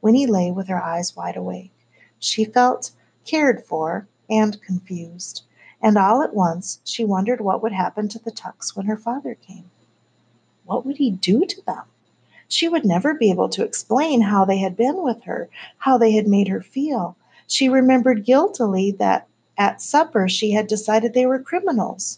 Winnie 0.03 0.27
lay 0.27 0.51
with 0.51 0.67
her 0.67 0.83
eyes 0.83 1.15
wide 1.15 1.37
awake. 1.37 1.73
She 2.19 2.45
felt 2.45 2.91
cared 3.25 3.65
for 3.65 4.07
and 4.29 4.61
confused, 4.61 5.41
and 5.85 5.99
all 5.99 6.23
at 6.23 6.33
once 6.33 6.79
she 6.83 7.05
wondered 7.05 7.39
what 7.39 7.61
would 7.61 7.71
happen 7.71 8.09
to 8.09 8.17
the 8.17 8.31
Tucks 8.31 8.75
when 8.75 8.87
her 8.87 8.97
father 8.97 9.35
came. 9.35 9.69
What 10.65 10.83
would 10.83 10.97
he 10.97 11.11
do 11.11 11.45
to 11.45 11.61
them? 11.61 11.83
She 12.47 12.67
would 12.67 12.83
never 12.83 13.13
be 13.13 13.29
able 13.29 13.49
to 13.49 13.63
explain 13.63 14.21
how 14.21 14.45
they 14.45 14.57
had 14.57 14.75
been 14.75 15.03
with 15.03 15.21
her, 15.25 15.47
how 15.77 15.99
they 15.99 16.13
had 16.13 16.27
made 16.27 16.47
her 16.47 16.63
feel. 16.63 17.15
She 17.45 17.69
remembered 17.69 18.25
guiltily 18.25 18.93
that 18.93 19.27
at 19.59 19.79
supper 19.79 20.27
she 20.27 20.49
had 20.53 20.65
decided 20.65 21.13
they 21.13 21.27
were 21.27 21.37
criminals. 21.37 22.17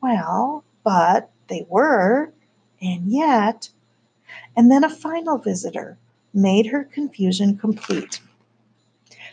Well, 0.00 0.62
but 0.84 1.30
they 1.48 1.66
were, 1.68 2.32
and 2.80 3.08
yet. 3.08 3.70
And 4.56 4.70
then 4.70 4.84
a 4.84 4.88
final 4.88 5.38
visitor 5.38 5.98
made 6.32 6.66
her 6.66 6.84
confusion 6.84 7.56
complete. 7.56 8.20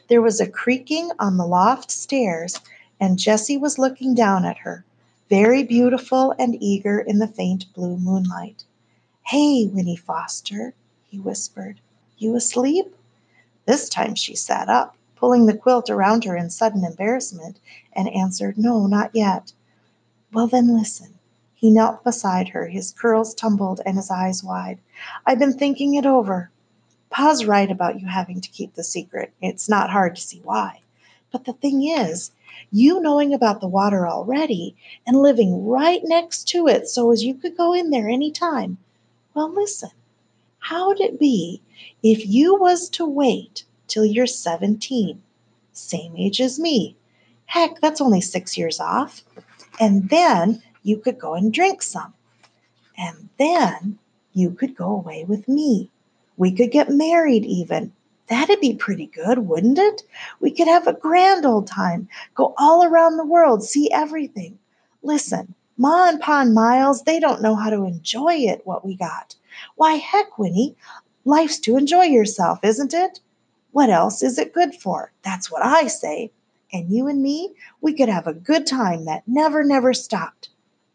There 0.08 0.22
was 0.24 0.42
a 0.42 0.50
creaking 0.50 1.12
on 1.20 1.38
the 1.38 1.46
loft 1.46 1.92
stairs, 1.92 2.60
and 3.02 3.18
Jesse 3.18 3.58
was 3.58 3.80
looking 3.80 4.14
down 4.14 4.46
at 4.46 4.60
her, 4.60 4.86
very 5.28 5.64
beautiful 5.64 6.36
and 6.38 6.56
eager 6.62 7.00
in 7.00 7.18
the 7.18 7.28
faint 7.28 7.66
blue 7.74 7.98
moonlight. 7.98 8.64
Hey, 9.24 9.66
Winnie 9.66 9.96
Foster, 9.96 10.76
he 11.10 11.18
whispered. 11.20 11.82
You 12.20 12.36
asleep? 12.36 12.96
This 13.66 13.90
time 13.90 14.14
she 14.14 14.36
sat 14.36 14.70
up, 14.70 14.96
pulling 15.16 15.48
the 15.48 15.58
quilt 15.58 15.90
around 15.90 16.26
her 16.26 16.38
in 16.38 16.52
sudden 16.52 16.86
embarrassment, 16.86 17.60
and 17.94 18.08
answered, 18.10 18.56
No, 18.56 18.86
not 18.86 19.10
yet. 19.16 19.52
Well, 20.32 20.46
then 20.46 20.68
listen. 20.78 21.16
He 21.56 21.72
knelt 21.72 22.04
beside 22.04 22.50
her, 22.50 22.68
his 22.68 22.92
curls 22.92 23.34
tumbled 23.34 23.82
and 23.84 23.98
his 23.98 24.12
eyes 24.12 24.44
wide. 24.44 24.78
I've 25.26 25.40
been 25.40 25.58
thinking 25.58 25.96
it 25.96 26.06
over. 26.06 26.52
Pa's 27.10 27.46
right 27.46 27.72
about 27.72 28.00
you 28.00 28.06
having 28.06 28.42
to 28.42 28.50
keep 28.50 28.76
the 28.76 28.84
secret. 28.84 29.34
It's 29.42 29.68
not 29.68 29.90
hard 29.90 30.16
to 30.18 30.22
see 30.22 30.42
why. 30.44 30.81
But 31.32 31.46
the 31.46 31.54
thing 31.54 31.88
is, 31.88 32.32
you 32.72 33.00
knowing 33.02 33.34
about 33.34 33.62
the 33.62 33.68
water 33.68 34.08
already 34.08 34.76
and 35.08 35.18
living 35.18 35.66
right 35.66 36.02
next 36.04 36.48
to 36.50 36.68
it 36.68 36.88
so 36.88 37.12
as 37.12 37.24
you 37.24 37.34
could 37.34 37.56
go 37.58 37.74
in 37.74 37.90
there 37.90 38.10
any 38.10 38.32
time. 38.32 38.78
Well, 39.34 39.50
listen. 39.52 39.92
How'd 40.60 41.00
it 41.00 41.20
be 41.20 41.62
if 42.04 42.28
you 42.28 42.56
was 42.56 42.90
to 42.90 43.06
wait 43.06 43.64
till 43.88 44.06
you're 44.06 44.28
17, 44.28 45.22
same 45.74 46.16
age 46.18 46.40
as 46.40 46.60
me? 46.60 46.96
Heck, 47.46 47.82
that's 47.82 48.02
only 48.02 48.22
6 48.22 48.58
years 48.58 48.80
off. 48.80 49.24
And 49.80 50.10
then 50.10 50.62
you 50.84 50.98
could 50.98 51.18
go 51.18 51.34
and 51.34 51.52
drink 51.52 51.82
some. 51.82 52.14
And 52.98 53.30
then 53.38 53.98
you 54.34 54.52
could 54.52 54.76
go 54.76 54.92
away 54.92 55.24
with 55.24 55.48
me. 55.48 55.90
We 56.38 56.52
could 56.52 56.72
get 56.72 56.90
married 56.90 57.46
even. 57.46 57.92
That'd 58.32 58.62
be 58.62 58.76
pretty 58.76 59.08
good, 59.08 59.40
wouldn't 59.40 59.78
it? 59.78 60.04
We 60.40 60.52
could 60.52 60.70
have 60.70 60.88
a 60.88 60.94
grand 60.94 61.46
old 61.46 61.68
time, 61.68 62.08
go 62.34 62.54
all 62.58 62.86
around 62.86 63.18
the 63.18 63.26
world, 63.26 63.62
see 63.62 63.92
everything. 63.92 64.58
Listen, 65.04 65.54
Ma 65.76 66.08
and 66.08 66.18
Pa 66.22 66.40
and 66.40 66.54
Miles, 66.54 67.02
they 67.02 67.20
don't 67.20 67.42
know 67.42 67.56
how 67.56 67.70
to 67.70 67.84
enjoy 67.84 68.36
it, 68.36 68.62
what 68.64 68.86
we 68.86 68.96
got. 68.96 69.36
Why, 69.76 69.96
heck, 69.96 70.40
Winnie, 70.40 70.78
life's 71.26 71.60
to 71.60 71.76
enjoy 71.76 72.06
yourself, 72.06 72.64
isn't 72.64 72.94
it? 72.94 73.20
What 73.74 73.90
else 73.90 74.24
is 74.24 74.38
it 74.38 74.54
good 74.54 74.76
for? 74.76 75.12
That's 75.24 75.52
what 75.52 75.66
I 75.66 75.88
say. 75.88 76.32
And 76.72 76.90
you 76.90 77.10
and 77.10 77.22
me, 77.22 77.54
we 77.82 77.92
could 77.92 78.08
have 78.08 78.28
a 78.28 78.34
good 78.34 78.66
time 78.66 79.04
that 79.04 79.28
never, 79.28 79.62
never 79.62 79.94
stopped. 79.94 80.48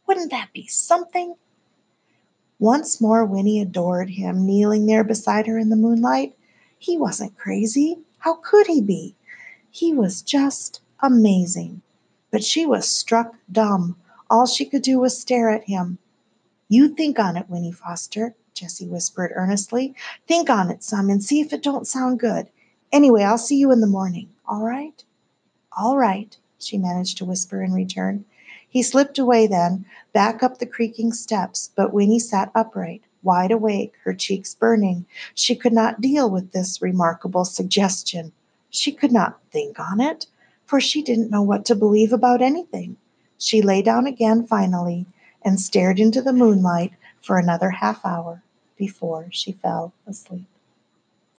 Wouldn't 0.07 0.31
that 0.31 0.55
be 0.55 0.69
something? 0.69 1.35
Once 2.59 2.99
more, 2.99 3.27
Winnie 3.27 3.61
adored 3.61 4.09
him, 4.09 4.47
kneeling 4.47 4.87
there 4.87 5.05
beside 5.05 5.47
her 5.47 5.59
in 5.59 5.69
the 5.69 5.77
moonlight. 5.77 6.35
He 6.79 6.97
wasn't 6.97 7.39
crazy. 7.39 7.99
How 8.19 8.35
could 8.35 8.67
he 8.67 8.81
be? 8.81 9.15
He 9.71 9.93
was 9.93 10.23
just 10.23 10.81
amazing. 11.01 11.83
But 12.31 12.45
she 12.45 12.67
was 12.67 12.89
struck 12.89 13.35
dumb. 13.51 13.97
All 14.29 14.47
she 14.47 14.65
could 14.65 14.83
do 14.83 14.99
was 14.99 15.19
stare 15.19 15.51
at 15.51 15.65
him. 15.65 15.99
You 16.69 16.89
think 16.89 17.19
on 17.19 17.37
it, 17.37 17.49
Winnie 17.49 17.73
Foster, 17.73 18.35
Jesse 18.55 18.89
whispered 18.89 19.33
earnestly. 19.35 19.95
Think 20.27 20.51
on 20.51 20.71
it 20.71 20.83
some 20.83 21.11
and 21.11 21.23
see 21.23 21.41
if 21.41 21.53
it 21.53 21.63
don't 21.63 21.87
sound 21.87 22.19
good. 22.19 22.49
Anyway, 22.91 23.23
I'll 23.23 23.39
see 23.39 23.57
you 23.57 23.71
in 23.71 23.81
the 23.81 23.87
morning. 23.87 24.29
All 24.47 24.63
right? 24.63 25.05
All 25.79 25.97
right, 25.97 26.37
she 26.59 26.79
managed 26.79 27.19
to 27.19 27.25
whisper 27.25 27.63
in 27.63 27.73
return. 27.73 28.25
He 28.69 28.83
slipped 28.83 29.19
away 29.19 29.47
then, 29.47 29.85
back 30.13 30.43
up 30.43 30.59
the 30.59 30.67
creaking 30.67 31.13
steps, 31.13 31.71
but 31.77 31.93
Winnie 31.93 32.19
sat 32.19 32.51
upright, 32.55 33.03
wide 33.27 33.51
awake, 33.51 33.93
her 34.05 34.15
cheeks 34.15 34.55
burning. 34.55 35.05
She 35.35 35.55
could 35.55 35.75
not 35.75 36.01
deal 36.01 36.31
with 36.31 36.53
this 36.53 36.81
remarkable 36.81 37.45
suggestion. 37.45 38.33
She 38.71 38.93
could 38.93 39.13
not 39.13 39.39
think 39.51 39.79
on 39.79 40.01
it, 40.01 40.27
for 40.65 40.81
she 40.81 41.03
didn't 41.03 41.31
know 41.31 41.43
what 41.43 41.67
to 41.67 41.75
believe 41.75 42.13
about 42.15 42.41
anything. 42.41 42.97
She 43.37 43.61
lay 43.61 43.83
down 43.83 44.07
again 44.07 44.47
finally 44.47 45.05
and 45.43 45.61
stared 45.61 46.01
into 46.01 46.23
the 46.23 46.33
moonlight 46.33 46.93
for 47.21 47.37
another 47.37 47.71
half 47.71 48.07
hour 48.07 48.43
before 48.77 49.29
she 49.31 49.53
fell 49.53 49.93
asleep. 50.07 50.47